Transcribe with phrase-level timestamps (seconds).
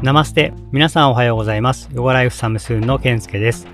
[0.00, 0.52] ナマステ。
[0.70, 1.88] 皆さんおはようございます。
[1.92, 3.66] ヨガライフサムスーンのケンスケです。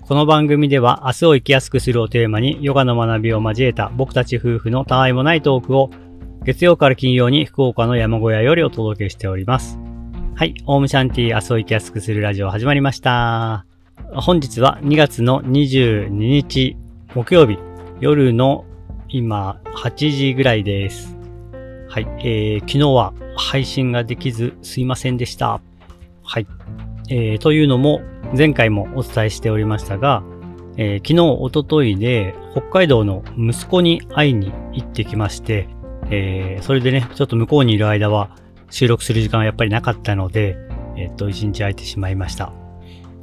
[0.00, 5.90] この番組では明日を生きやすくするをテーマにヨガの学びを交えた僕たち夫婦のたわいもないトークを
[6.42, 9.78] 月曜から金曜に福岡の山小屋よりお届けしております。
[10.34, 10.54] はい。
[10.66, 13.64] オウムシャンティ明日を生きやすくするラジオ始まりました。
[14.12, 16.76] 本日は2月の22日
[17.14, 17.60] 木曜日
[18.00, 18.64] 夜の
[19.08, 21.16] 今8時ぐらいです。
[21.88, 22.06] はい。
[22.18, 25.60] えー、昨日は配信ができずすいませんでした。
[26.30, 26.46] はい。
[27.08, 28.02] えー、というのも、
[28.38, 30.22] 前回もお伝えしておりましたが、
[30.76, 35.66] えー昨日、おとといで、北海道の息子に会いに行ってきまして、
[36.08, 38.30] えーそれでね、ちょっと向こうにいる間は、
[38.70, 40.56] 収録する時間はやっぱりなかったので、
[40.96, 42.52] えっと、一日空いてしまいました。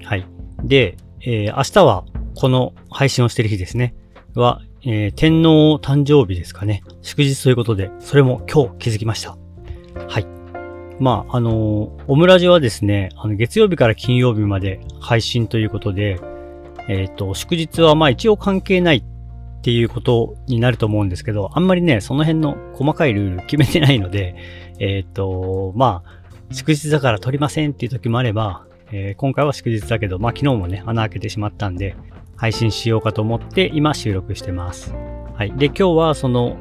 [0.03, 0.27] はい。
[0.65, 2.03] で、えー明日は、
[2.35, 3.95] この配信をしてる日ですね。
[4.35, 6.83] は、えー天皇誕生日ですかね。
[7.01, 9.37] 祝日ということで、それも今日気づきました。
[10.09, 10.36] はい。
[10.99, 16.19] まあ、あのーオムラジはですね、あの、月曜日から金曜日まで配信ということで、
[16.87, 19.03] えっ、と、祝日はまあ一応関係ないっ
[19.61, 24.35] ていうことになると思うんですけど、あんまりね、その辺の細かいルール決めてないので、
[24.79, 26.17] えっ、と、まあ、
[26.51, 31.95] 祝日だから撮りませんっていう時もあれば、えー今回は祝日だけど、まあ昨日もね、穴開けてしまったんで、
[32.37, 34.93] 配信しようかと思って今収録してます。
[35.35, 35.51] はい。
[35.57, 36.55] で、今日はその、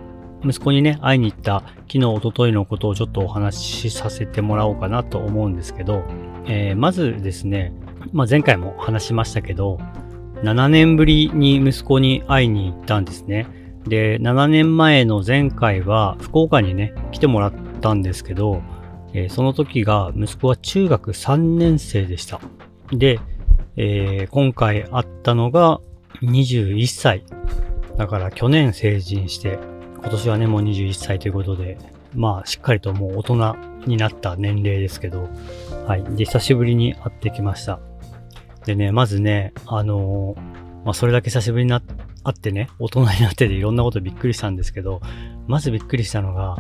[0.45, 6.05] 息子にね、会いに行った昨日、一昨日のことをちょっとお話しさせてもらおうかなと思うんですけど、
[6.47, 7.73] えーまずですね、
[8.12, 9.78] まあ前回も話しましたけど、
[10.43, 13.47] 7年ぶりに息子に会いに行ったんですね。
[13.87, 18.62] で、7年前の前回は福岡にね、来てもらったんですけど、
[19.12, 22.41] えーその時が息子は中学3年生でした。
[22.93, 23.19] で、
[23.77, 25.81] えー今回会ったのが
[26.23, 27.25] 21歳。
[27.97, 29.59] だから去年成人して、
[29.99, 31.79] 今年はね、もう21歳ということで、
[32.15, 35.29] まあ、しっかりともう大人になった年齢ですけど、
[35.87, 36.05] はい。
[36.17, 37.81] で、久しぶりに会ってきました。
[38.65, 40.56] でね、まずね、あのー
[40.87, 41.83] まあ、それだけ久しぶりにな
[42.23, 45.01] 会ってね、大人になってていろんなことびっくりしたんですけど、
[45.49, 46.56] まずびっくりしたのが、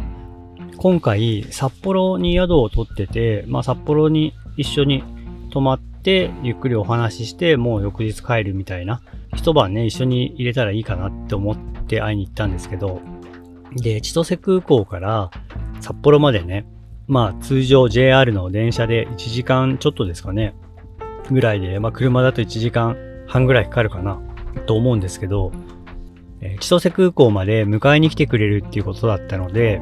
[0.78, 5.04] 今回、札幌に宿を取ってて、まあ、札幌に一緒に
[5.50, 9.00] 泊まって、ゆっくりお話しして、もう翌日帰るみたいな、
[9.36, 13.00] 一晩ね、一緒に入れたらいいかなって思って会いに行ったんですけど、
[13.72, 15.30] で、千歳空港から
[15.80, 16.66] 札幌までね、
[17.06, 20.54] まあ通常 JR の電車で1時間ちょっとですかね、
[21.30, 22.96] ぐらいで、まあ車だと1時間
[23.26, 24.20] 半ぐらいかかるかな、
[24.66, 25.52] と思うんですけど、
[26.40, 29.80] え千歳空港まで迎えに来てくれるっていうことだったので、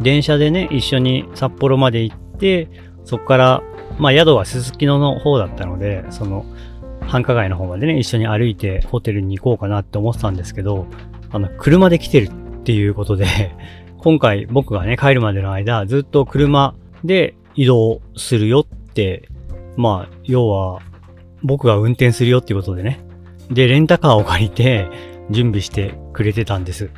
[0.00, 2.68] 電車でね、一緒に札幌まで行って、
[3.04, 3.62] そこから、
[3.98, 6.46] まあ宿はすすきのの方だったので、その、
[7.02, 10.86] 繁華街の方までね、一緒に歩いてホテルに行こうかなって思ってたんですけど、
[11.30, 12.30] あの、車で来てる
[12.70, 13.26] っていうことで、
[13.98, 19.28] 今回僕がね、帰るまでの間、ずっと車で移動するよって、
[19.76, 20.80] まあ、要は、
[21.42, 23.00] 僕が運転するよっていうことでね。
[23.50, 24.88] で、レンタカーを借りて、
[25.30, 26.90] 準備してくれてたんです。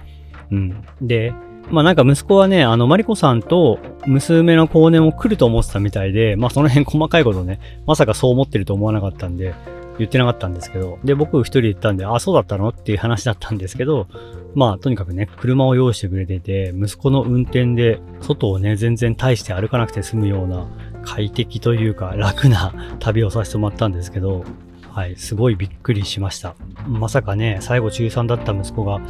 [0.51, 0.83] うん。
[1.01, 1.33] で、
[1.71, 9.55] まあなんか息子はね、あの、マリコさんと娘の後年も来ると思ってたみたいで、まあその辺細かいことね、まさかそう思ってると思わなかったんで、
[9.99, 12.69] 言ってなかったんですけど、で、僕一人で行ったんで、あ、そうだったの？
[12.69, 14.07] っていう話だったんですけど、
[14.55, 20.67] まあ、とにかくね、車を用意してくれてて、息子の運転で、外をね、全然大して歩かなくて済むような、
[21.05, 24.45] 快適というか、楽な旅をさせてもらったんですけど、
[24.91, 26.55] はい、すごいびっくりしました。
[26.87, 29.01] まさかね、最後中3だった息子が、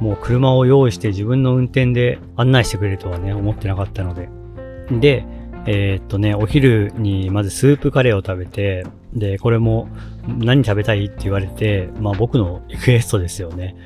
[0.00, 4.28] もう車を用意して自分の運転で案内してくれるとはね、思ってなかったので。
[4.90, 5.24] で、
[5.66, 9.88] えーっとね、お昼にまずスープカレーを食べて、で、これも
[10.26, 13.76] 何食べたいって言われて、まあ僕の リクエストですよね。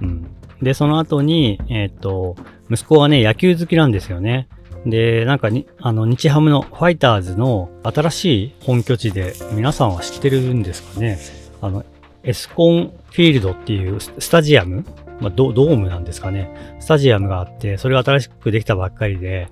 [0.00, 0.26] うん。
[0.62, 2.36] で、その後に、えーっと、
[2.70, 4.48] 息子はね、野球好きなんですよね。
[4.86, 11.18] で、なんかに、あの、日ハムのファイターズの新しい本拠地で、皆さんは知ってるんですかね
[11.60, 11.84] あの、
[12.24, 14.84] エスコンフィールドっていうスタジアム？
[15.20, 16.76] まあド、ドームなんですかね。
[16.80, 19.48] スタジアムがあって、それが新しくできたばっかりで、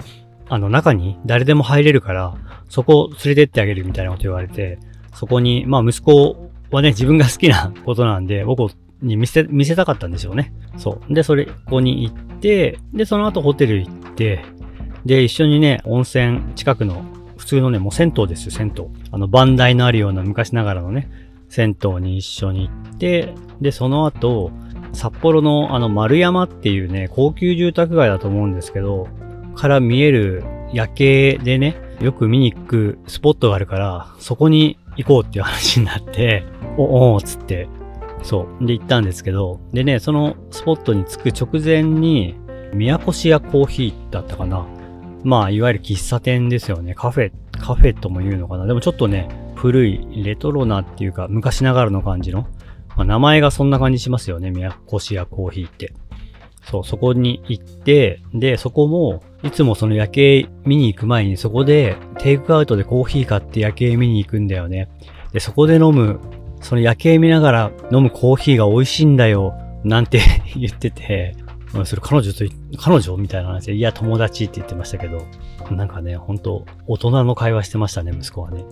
[0.48, 2.34] あの、中に誰でも入れるから、
[2.68, 4.78] そこを連れてってあげるみたいなこと言われて、
[5.14, 8.70] そこに、まあ息子はね、自分が好きなことなんで、僕
[9.02, 10.52] に見せ、見せたかったんでしょうね。
[10.76, 11.14] そう。
[11.14, 14.44] で、それ、ここに行って、で、その後ホテル行って、
[15.04, 17.04] で、一緒にね、温泉近くの、
[17.36, 18.84] 普通のね、もう銭湯ですよ、銭湯。
[19.10, 21.10] あの、番台のあるような昔ながらのね、
[21.48, 24.50] 銭湯に一緒に行って、で、その後、
[24.92, 29.08] 札幌のあの丸山っていうね、高級住宅街だと思うんですけど、
[29.54, 36.44] から見える夜景でね、よく見に行くスポットがあるから、そこに行こうっていう話になって、
[36.76, 37.68] お、おーっつって、
[38.22, 38.66] そう。
[38.66, 42.34] で行ったんですけど、でね、そのスポットに着く直前に、
[42.74, 44.66] 宮古市屋コーヒーだったかな。
[45.24, 46.94] まあ、いわゆる喫茶店ですよね。
[46.94, 48.66] カフェ、カフェとも言うのかな。
[48.66, 52.42] でもちょっとね、古い、レトロなっていうか、昔ながらの感じの。
[52.96, 54.50] まあ、名前がそんな感じしますよね。
[54.50, 55.92] 宮古市屋コーヒーって。
[56.62, 64.88] そう、そこに行って、で、そこも、いつもその夜景見に行く前にそこでテイクアウトでコーヒー買って夜景見に行くんだよね。
[65.32, 66.20] で、そこで飲む、
[66.60, 69.54] その夜景見ながら飲むコーヒーが美味しいんだよ、
[69.84, 70.20] なんて
[70.56, 71.36] 言ってて、
[71.84, 72.44] それ彼女と、
[72.78, 75.22] 彼女みたいな話で、いや、友達って言ってましたけど、
[75.70, 78.64] なんかね、ほんと、大人の会話してましたね、息子はね。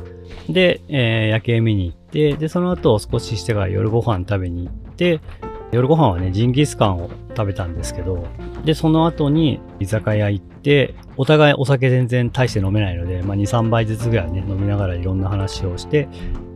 [0.49, 5.21] で、えー、夜景見に行って、で、その後少ししてから夜ご飯食べに行って、
[5.71, 8.27] 夜ご飯はね、ジンギスカンを食べたんですけど、
[8.65, 16.09] で、その後に居酒屋行って、お互いお酒全然大して飲めないので、まあ、2、3杯ずつぐらいね、飲みながらいろんな話をして、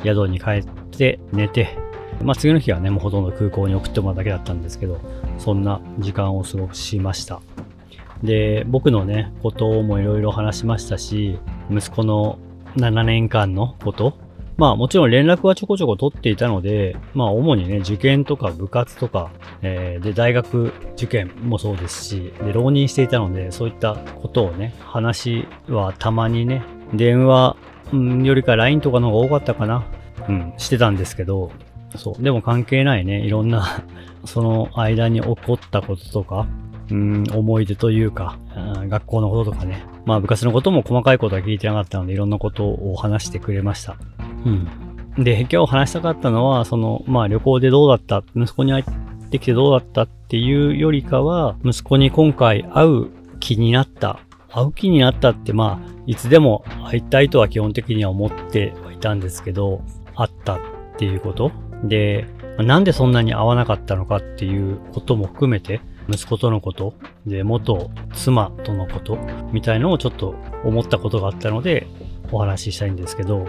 [0.03, 1.77] 宿に帰って寝て、
[2.23, 5.01] まあ、次の日はね、もうほとんど空港に送ってもらうだけだったんですけど、
[5.39, 7.41] そんな時間を過ごしました。
[8.23, 11.39] で、僕のね、こともいろいろ話しましたし、
[11.71, 12.39] 息子の
[12.77, 14.17] 7年間のこと
[14.57, 19.31] まあもちろん連絡はちょこちょこ取っていたので、まあ主にね、受験とか部活とか、
[19.63, 26.63] えー、で、大学受験もそうですし、で、浪人していたので、そういったことをね、話はたまにね、
[26.93, 27.57] 電話、
[27.93, 29.85] うん、よりか LINE とかの方が多かったかな、
[30.29, 31.51] うん、してたんですけど、
[31.97, 32.23] そう。
[32.23, 33.85] でも関係ないね、いろんな
[34.25, 36.47] その間に起こったこととか、
[36.91, 38.39] うん、思い出というか、
[38.89, 39.85] 学校のこととかね。
[40.05, 43.97] まあ部活のことも細かいことは聞いてなかったので、いろんなことを話してくれました。
[44.45, 45.25] うん。
[45.25, 48.25] で、今日話したかったのは、その、まあ旅行でどうだった？
[48.35, 48.85] 息子に会っ
[49.31, 54.21] てきてどうだったっていうよりかは、息子に今回会う気になった。
[54.51, 59.83] 会う気になったって、まあ、いつでも会いたいとは基本的には思ってはいたんですけど、
[60.15, 60.59] 会ったっ
[60.99, 61.53] ていうこと？
[61.85, 62.27] で、
[62.59, 66.95] なんでそんなに会わなかったのかっていうことも含めて、息子とのこと、
[67.27, 69.19] で、元妻とのこと、
[69.53, 70.35] みたいのをちょっと
[70.65, 71.87] 思ったことがあったので、
[72.31, 73.47] お話ししたいんですけど、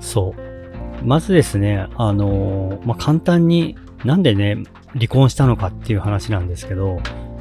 [0.00, 1.04] そう。
[1.04, 4.58] まずですね、あのー、まあ、簡単になんでね、
[4.94, 7.00] 離婚したのかっていう話なんですけど、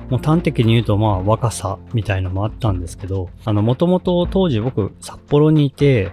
[0.10, 6.12] もう端的に言うとまあ若さみたいのもあったんですけど、あの、もともと当時僕札幌にいて、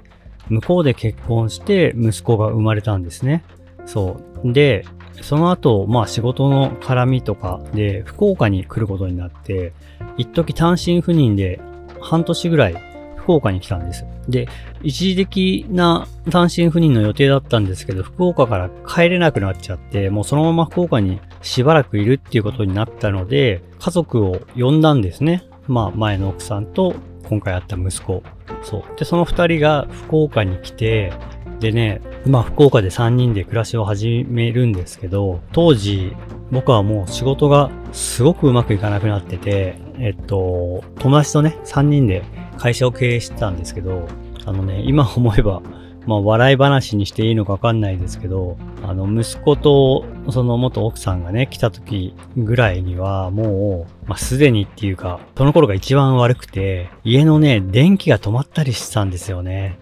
[0.48, 3.42] 向こうで結婚して息子が生まれたんですね。
[3.84, 4.52] そう。
[4.52, 4.84] で、
[5.22, 9.72] その後、まあ仕事の絡みとかで福岡に来ることになって、
[10.16, 11.60] 一時単身赴任で
[12.00, 12.95] 半年ぐらい
[13.26, 14.04] 福岡に来たんです。
[14.28, 14.46] で、
[14.82, 25.42] 一時的な単身赴任の予定だったんですけど、福岡から帰れなくなっちゃって、もうそのまま福岡にしばらくいるっていうことになったので、家族を呼んだんですね。
[25.66, 26.94] まあ前の奥さんと
[27.28, 28.22] 今回会った息子。
[28.62, 28.82] そう。
[28.96, 31.12] で、その二人が福岡に来て、
[31.58, 36.14] でね、まあ福岡で3人で暮らしを始めるんですけど、当時
[36.52, 42.22] 僕はもう仕事がすごくうまくいかなくなってて、えっと、友達とね、3人で
[42.58, 44.08] 会社を経営してたんですけど、
[44.44, 45.62] あのね、今思えば、
[46.06, 59.78] まあ笑い話にしていいのかわかんないですけど、あの息子とその元奥さんがね、来た時ぐらいにはもう、まあすでにっていうか、その頃が一番悪くて、家のね、電気が止まったりしてたんですよね。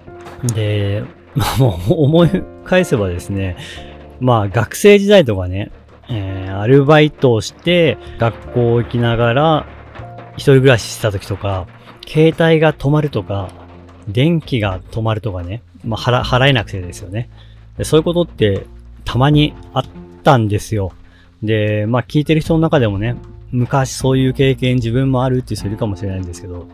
[0.55, 1.05] で、
[1.35, 2.31] まあもう思い
[2.65, 3.57] 返せばですね、
[4.21, 5.71] まあ学生時代とかね、
[6.09, 9.67] えー、アルバイトをして学校行きながら
[10.37, 11.67] 一人暮らしした時とか、
[12.07, 13.51] 携帯が止まるとか、
[14.09, 17.31] 電気が止まるとかね、まあ払えなくてですよね
[17.79, 17.85] で。
[17.85, 18.67] そういうことって
[19.05, 19.85] たまにあっ
[20.23, 20.93] たんですよ。
[21.43, 23.17] で、まあ聞いてる人の中でもね、
[23.51, 26.67] 昔そういう経験自分もあるっていう人いるかもしれないんですけど、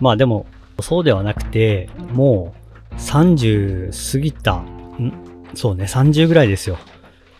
[0.00, 0.46] まあでも、
[0.80, 2.54] そうではなくて、も
[2.92, 5.12] う30過ぎた、ん？
[5.54, 6.78] そうね、30ぐらいですよ。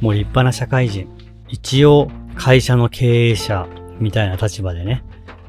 [0.01, 1.09] もう立派な社会人。
[1.49, 3.67] 一応、会社の経営者
[4.01, 5.03] みたいな立場でね。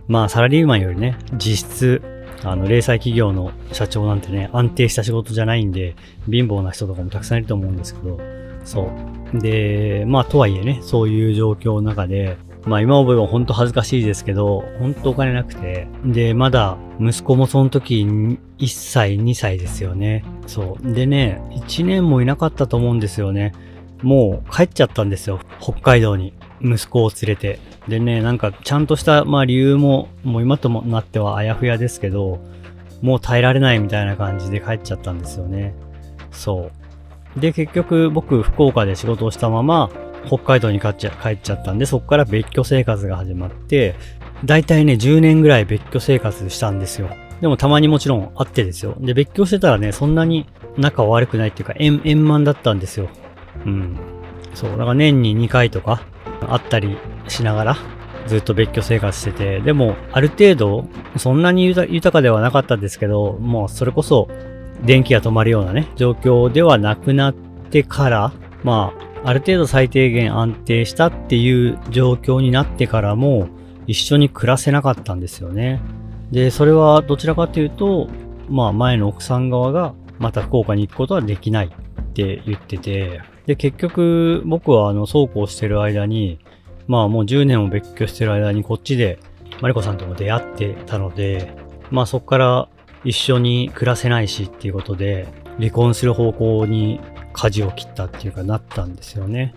[0.07, 2.01] まあ、サラリーマンよりね、実質、
[2.43, 5.95] あの、零細企業の社長なんてね、安定した仕事じゃないんで、
[6.29, 8.19] 貧乏な人とかもたくさんいると思うんですけど、
[8.63, 8.91] そ
[9.33, 9.39] う。
[9.39, 15.88] で、まあ、とはいえね、そういう状況の中で、まあ今思えば本当恥ずかしいですけど、本当お金なくて。
[16.05, 20.24] で、まだ息子もその時1歳、2歳ですよね。
[20.48, 20.93] そう。
[20.93, 23.53] でね、1年もいなかったと思うんですよね。
[24.01, 25.39] もう帰っちゃったんですよ。
[25.60, 26.33] 北海道に。
[26.63, 27.60] 息子を連れて。
[27.88, 32.39] でね、なんかちゃんとした、まあ理由も、もう今ともなってはあやふやですけど、
[33.01, 35.75] もう耐えられないみたいな感じで帰っちゃったんですよね。
[36.32, 36.72] そ
[37.38, 37.39] う。
[37.39, 39.89] で、結局僕福岡で仕事をしたまま、
[40.25, 43.96] 北海道に帰っちゃ帰っちゃったんで、そこから別居生活が始まって、
[44.46, 47.10] だいたいね、10年ぐらい別居生活したんですよ。
[47.41, 48.96] でもたまにもちろん会ってですよ。
[49.00, 53.10] で、別居してたらね、そんなに仲悪くないっていうか、円、円満だったんですよ。
[53.65, 53.98] うん。
[54.53, 54.72] そう。
[54.72, 56.01] だから年に2回とか、
[56.48, 56.98] 会ったり
[57.28, 57.78] しながら、
[58.28, 60.86] ずっと別居生活してて、でも、ある程度、
[61.18, 64.28] そんなに豊かではなかったんですけど、もうそれこそ、
[64.84, 67.34] 電気が止まるようなね、状況ではなくなっ
[67.70, 68.32] てから、
[68.64, 73.48] まあ、ある程度最低限安定したっていう状況になってからも、
[73.88, 75.82] 一緒に暮らせなかったんですよね。
[76.32, 78.10] で、それはどちらかというと、
[78.50, 86.40] まあ前の奥さん側がまた福岡に行くことはできないって言ってて、で、結局僕はあの、そうこうしてる間に、
[86.88, 89.20] まあもう10年も別居してる間にこっちで
[89.62, 91.56] マリコさんとも出会ってたので、
[91.92, 92.68] まあそっから
[93.04, 95.28] 一緒に暮らせないしっていうことで、
[95.60, 97.00] 離婚する方向に
[97.34, 99.54] 舵を切ったっていうかなったんですよね。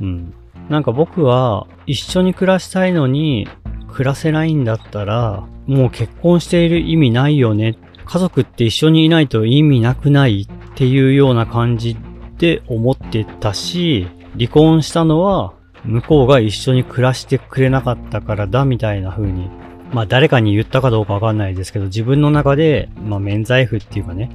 [0.00, 0.34] うん。
[0.68, 3.48] なんか僕は一緒に暮らしたいのに
[3.88, 7.76] 暮らせないんだったら、もう結婚している意味ないよね。
[8.04, 11.96] 家族って一緒にいないと意味なくないっていうような感じ
[12.38, 15.54] で思ってたし、離婚したのは
[15.84, 19.48] 向こうが一緒に暮らしてくれなかったからだみたいな風に、
[19.92, 24.30] まあ誰かに言ったかどうかわかんないですけど、自分の中で、まあ免罪符っていうかね、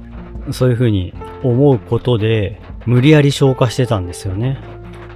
[0.52, 4.58] そういう風に思うことで、無理やり消化してたんですよね。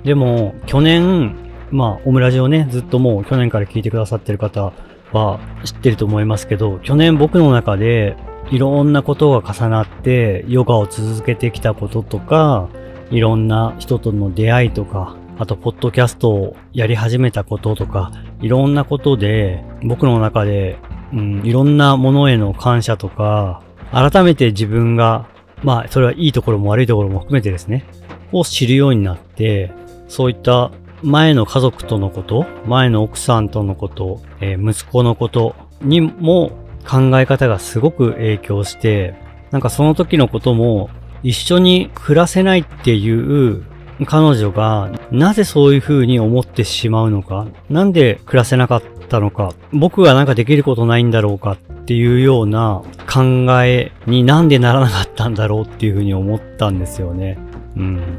[0.05, 1.37] でも、去年、
[1.71, 4.73] まあ、オムラジオね、ずっともう去年から聞いてくださってる方
[5.13, 8.17] は知ってると思いますけど、去年僕の中で
[8.51, 12.69] いろんなことが重なって、ヨガを続けてきたこととか、
[13.11, 20.79] いろんな人との出会いとか、あと、ポッドキャストをやり始めたこととか、いろんなことで、僕の中で、
[21.13, 23.63] うん、いろんなものへの感謝とか、
[23.93, 25.29] 改めて自分が、
[25.63, 27.85] まあ、それはいいところも悪いところも含めてですね、
[28.33, 29.73] を知るようになって、
[30.09, 30.71] そういった
[31.03, 36.51] 前の家族とのこと、前の奥さんとのこと、えー、息子のことにも
[36.89, 39.15] 考え方がすごく影響して、
[39.51, 40.91] なんかその時のことも
[41.23, 43.65] 一緒に暮らせないっていう
[44.07, 53.23] 彼女がなぜそういう風に思ってしまうのか、なんで暮らせなかったのか、僕がなんかできることないんだろうかっていうような考
[53.65, 57.39] えになんでならなかったんだろうっていう風に思ったんですよね。
[57.77, 58.19] うん。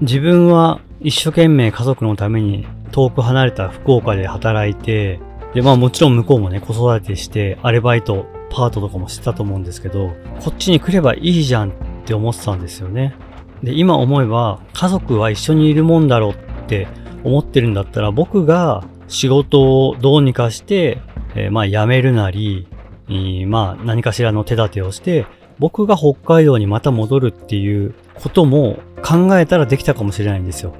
[0.00, 5.20] 自分は一生懸命家族のために遠く離れた福岡で働いて、
[5.54, 11.72] で、まあもちろん向こうもね、子育てして、アルバイト、パートとかもしてたと思うんですけど、こっちに来ればいいじゃんっ
[12.04, 13.14] て思ってたんですよね。
[13.62, 16.34] で、今思えば、家族は一緒にいるもんだろうっ
[16.66, 16.88] て
[17.24, 21.00] 思ってるんだったら、僕が仕事をどうにかして、
[21.34, 22.66] えー、まあ辞めるなり、
[23.08, 25.26] えー、まあ何かしらの手立てをして、
[25.58, 30.74] 僕が北海道にまた戻るっていうことも考えたらできたかもしれないんですよ。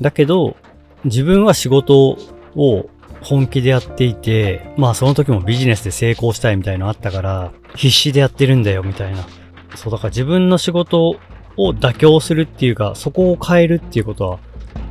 [0.00, 0.56] だけど、
[1.04, 2.18] 自分は仕事
[2.56, 2.88] を
[3.22, 9.26] 本気でやっていて、まあその時もビジネスで成功したいみたいのあったから、必死でやってるんだよみたいな。
[9.74, 11.08] そう、だから自分の仕事
[11.56, 14.38] を妥協するっていうか、そこを変えるっていうことは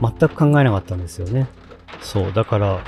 [0.02, 1.48] 全く考えなかったんですよね。
[2.02, 2.80] そう、だから、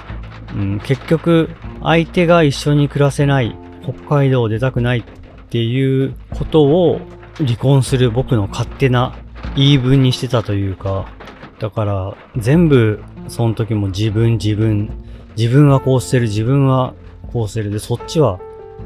[0.53, 1.49] うん、結局、
[1.81, 5.03] 相手が一緒に暮らせない、北海道を出たくないっ
[5.49, 6.99] ていうことを
[7.37, 9.15] 離婚する僕の勝手な
[9.55, 11.07] 言い分にしてたというか、
[11.59, 14.91] だから全部その時も自分自分、
[15.39, 16.93] 自分はこうしてる、自分は
[17.31, 18.41] こうしてるで、そっちは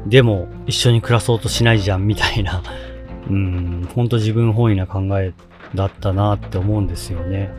[0.06, 2.62] でも一緒に暮らそうとしないじゃんみたいな
[3.28, 5.32] うん、ほんと自分本位な考え
[5.74, 7.50] だったなって思うんですよね。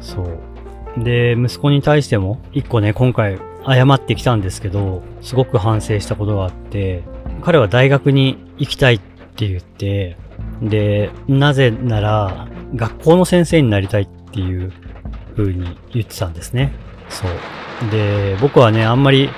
[0.00, 0.22] そ
[0.98, 1.02] う。
[1.02, 7.04] で、息子に対しても、一個ね、今回謝ってきたんですけど、すごく反省したことがあって、
[7.40, 9.00] 彼は大学に行きたいっ
[9.36, 10.18] て言って、
[10.60, 14.70] で、なぜなら、学校の先生になりたいっていう
[15.34, 16.72] 風に言ってたんですね。
[17.08, 17.90] そう。
[17.90, 19.30] で、僕はね、あんまり、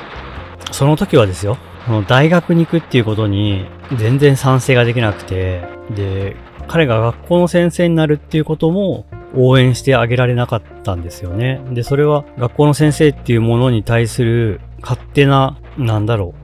[0.72, 1.58] その時はですよ、
[2.06, 5.62] 大学に行くっていうことに全然賛成ができなくて、
[5.94, 6.36] で、
[6.68, 11.60] 彼が学校の先生になるっていうことも応援してあげられなかったんですよね。
[11.72, 16.34] で、それは学校の先生っていうものに対する勝手な、なんだろ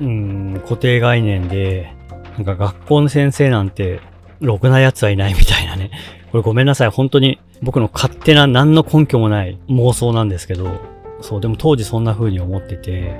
[0.00, 1.92] う、うん、固定概念で、
[2.36, 4.00] なんか学校の先生なんて、
[4.40, 5.90] ろくな奴はいないみたいなね。
[6.34, 6.88] これごめんなさい。
[6.88, 10.80] 本当に僕の勝手な何の根拠もない妄想なんですけど、
[11.20, 13.14] そう、でも当時そんな風に思ってて、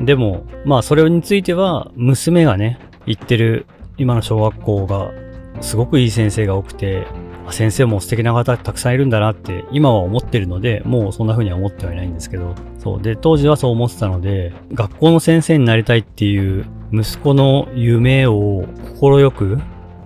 [0.00, 3.66] でも、まあそれについては、娘がね、行ってる
[3.98, 5.12] 今の小学校が、
[5.60, 7.06] すごくいい先生が多くて、
[7.50, 13.00] 先生も素敵な方たくさんいるんだなって今は思ってるので、もうそんな風には思ってはいないんですけど、そう。
[13.00, 18.64] で、当時はそう思ってたので、学校の先生になりたいっていう息子の夢を
[18.98, 19.60] 快く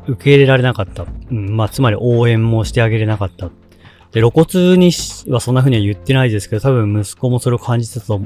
[0.06, 1.06] 受け入れられなかった。
[1.30, 3.50] うん、まあ、つまり応援もしてあげれなかった。
[4.12, 4.90] で、露骨に
[5.28, 8.20] はそんな風には言ってないですけど、多分息子もそれを感じてたと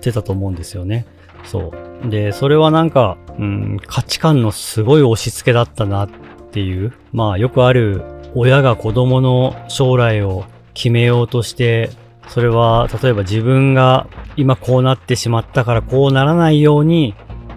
[0.00, 1.06] てたと思うんですよね。
[1.44, 1.72] そ
[2.04, 2.10] う。
[2.10, 6.10] で、それはなんか、うん、価値観のすごい押し付けだったなっ
[6.52, 6.92] ていう。
[7.12, 8.02] まあ、よくある、
[8.34, 10.44] 親が子供の将来を
[10.74, 11.90] 決めようとして、
[12.28, 14.06] それは、例えば自分が
[14.36, 17.14] 今こうなってしまったからこうならないように、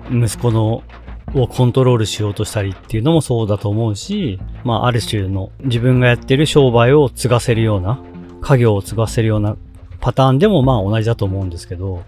[0.09, 0.83] 息子の
[1.33, 7.99] をコントロールしようとしたりっていうのもそうだと思うし、まあある種の自分がやってる商売を継がせるような、
[8.41, 9.55] 家業を継がせるような
[9.99, 12.03] パターンでもまあ同じだと思うんですけど、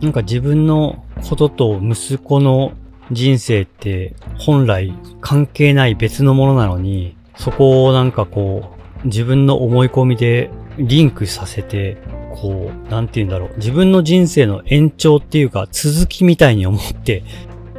[0.00, 2.72] なんか自分のことと息子の
[3.10, 8.72] 人生って本来関係ない別のものなのに、そこをなんかこ
[9.04, 11.98] う、自分の思い込みでリンクさせて、
[12.34, 13.52] こう、なんて言うんだろう。
[13.56, 17.24] 自分の人生の延長っていうか続きみたいに思って、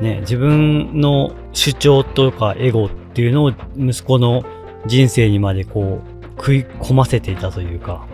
[0.04, 4.44] ね、自分の主張とかエゴっていうのを息子の
[4.86, 8.06] 人生にまでこう、食い込ませていたというか、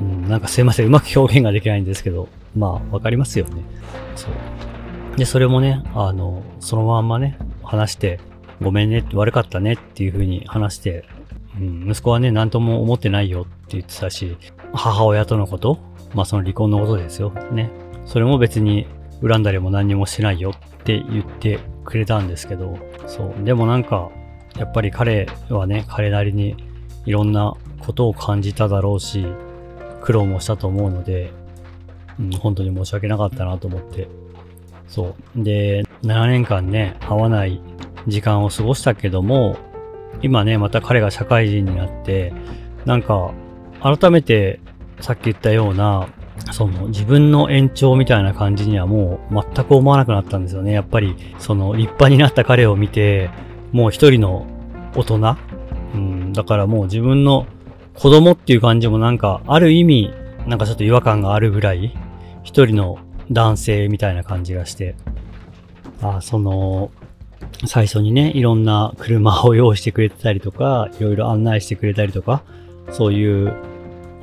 [0.00, 3.62] うん、なんかすいません、うまく表現ができないんですけど、まあ、わかりますよね。
[4.16, 5.16] そう。
[5.16, 8.20] で、それもね、あの、そのまんまね、話して、
[8.62, 11.04] ごめんねって、悪かったねっていう風に話して、
[11.58, 14.36] うん、息子はね、何とも思ってないよって言ってたし、
[14.72, 15.78] 母親とのこと、
[16.14, 17.32] まあその離婚のことですよ。
[17.52, 17.70] ね。
[18.06, 18.86] それも別に
[19.26, 20.52] 恨んだりも何にもしないよ
[20.84, 23.42] って言ってくれたんですけど、そう。
[23.42, 24.10] でもなんか、
[24.58, 26.56] やっぱり彼はね、彼なりに
[27.06, 29.26] いろんなことを感じただろうし、
[30.02, 31.32] 苦労もしたと思うので、
[32.20, 34.08] うん、本当に申し訳なかったなと思って。
[34.86, 35.42] そう。
[35.42, 37.62] で、7年間ね、会わない
[38.06, 39.56] 時間を過ごしたけども、
[40.20, 42.34] 今ね、また彼が社会人になって、
[42.84, 43.32] なんか、
[43.80, 44.60] 改めて
[45.00, 46.08] さっき言ったような、
[46.52, 50.72] その自分の延長みたいな感じにはもう全く思わなくなったんですよね。
[50.72, 53.30] やっぱり、その立派になった彼を見て、
[53.72, 54.46] もう一人の
[54.94, 55.36] 大人、
[55.94, 57.46] うん、だからもう自分の
[57.94, 60.12] 子供っていう感じもなんか、ある意味、
[60.46, 61.94] なんかちょっと違和感があるぐらい、
[62.42, 62.98] 一人の
[63.30, 64.96] 男性みたいな感じがして、
[66.02, 66.90] あその、
[67.66, 72.42] 最初にね、いろんな車を用意してくれてたりとか、いろいろ案内してくれたりとか、
[72.90, 73.54] そういう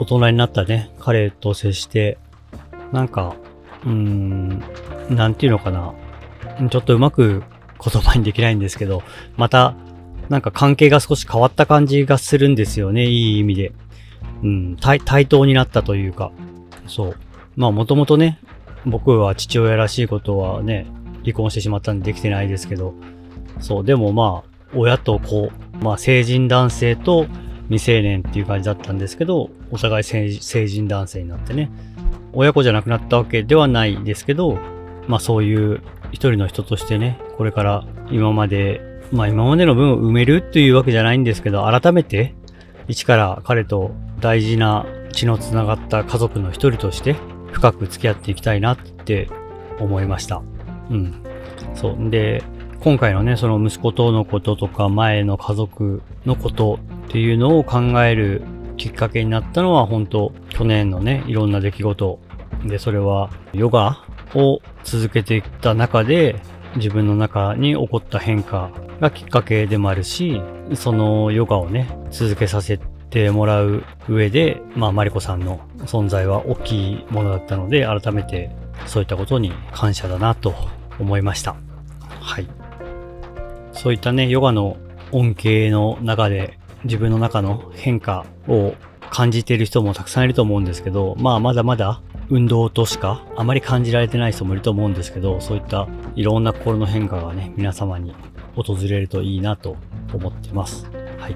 [0.01, 2.17] 大人になったね、彼と接して、
[2.91, 3.35] なんか、
[3.85, 4.63] うーん、
[5.11, 5.93] なんていうのかな。
[6.71, 7.43] ちょっとうまく
[7.79, 9.03] 言葉にできないんですけど、
[9.37, 9.75] また、
[10.27, 13.73] なんか関係が少し変わった感じがするんですよね、いい意味で。
[14.41, 16.31] うん、対対等になったというか。
[16.87, 17.17] そう。
[17.55, 18.39] まあもともとね、
[18.87, 20.87] 僕は父親らしいことはね、
[21.21, 22.95] 離婚してしまったんでできてないですけど、
[23.59, 27.27] そう、でもまあ、親と子、まあ成人男性と
[27.71, 31.71] 未成年っていう感じだったんですけど、お互い成人男性になってね、
[32.33, 34.59] 親子じゃなくなったわけではないですけど、
[35.07, 35.81] まあそういう
[36.11, 38.81] 一人の人としてね、これから今まで、
[39.13, 42.35] まあ今までの分を埋めるっていうわけじゃないんですけど、改めて、
[42.89, 47.15] 一から彼と大事な血の繋がった家族の一人として
[47.53, 49.29] 深く付き合っていきたいなって
[49.79, 50.41] 思いました。
[50.89, 51.23] うん。
[51.73, 52.09] そう。
[52.09, 52.43] で、
[52.81, 56.79] 今回のね、その息子とのこととか前の家族のこと
[57.11, 58.41] っていうのを考える
[58.77, 62.19] きっかけになったのは本当去年のね、いろんな出来事
[62.63, 66.41] で、それはヨガを続けていった中で
[66.77, 68.71] 自分の中に起こった変化
[69.01, 70.41] がきっかけでもあるし、
[70.73, 72.77] そのヨガをね、続けさせ
[73.09, 80.55] てもらう上で、まあ、マリコさんの存在は大きいものだったので、改めてそういったことに感謝だなと
[80.97, 81.57] 思いました。
[82.21, 82.47] はい。
[83.73, 84.77] そういったね、ヨガの
[85.11, 88.73] 恩恵の中で自分の中の変化を
[89.09, 98.15] 感じている人もたくさんいると思うんですけど、まあまだまだ運動としかあまり感じられてない人もいると思うんですけど、そういったいろんな心の変化がね、皆様に
[98.55, 99.75] 訪れるといいなと
[100.13, 100.89] 思ってます。
[101.19, 101.35] はい。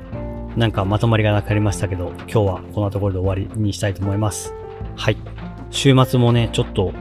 [0.57, 4.53] なんかまとまりがなくなりましたけど、今日はこんなところで終わりにしたいと思います。
[4.95, 5.17] はい。
[5.69, 6.93] 週末もね、ちょっと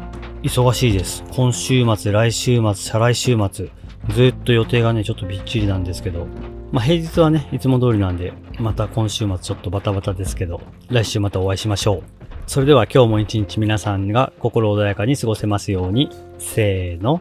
[0.42, 1.22] 忙しいです。
[1.30, 3.70] 今週末、来週末、再来週末、
[4.08, 6.26] ずっと予定がね、ちょっとびっちりなんですけど、
[6.74, 10.60] まあ、平日はね、いつも通りなんで、また今週末ちょっとバタバタですけど、
[10.90, 12.02] 来週またお会いしましょう。
[12.48, 16.10] それでは今日も一日皆さんが心穏やかに過ごせますように、
[16.40, 17.20] せーの、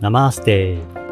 [0.00, 1.03] ナマステー。